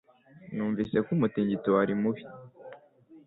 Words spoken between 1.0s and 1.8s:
ko umutingito